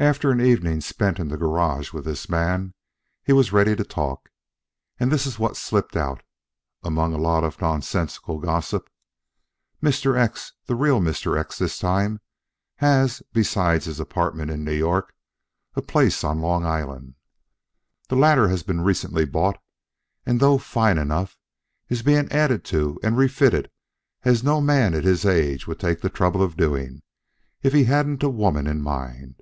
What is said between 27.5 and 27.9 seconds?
if he